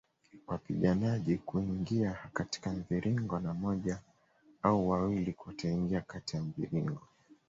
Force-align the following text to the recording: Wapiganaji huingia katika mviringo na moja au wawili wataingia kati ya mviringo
Wapiganaji 0.47 1.39
huingia 1.45 2.17
katika 2.33 2.71
mviringo 2.71 3.39
na 3.39 3.53
moja 3.53 4.01
au 4.61 4.89
wawili 4.89 5.35
wataingia 5.47 6.01
kati 6.01 6.35
ya 6.35 6.43
mviringo 6.43 7.01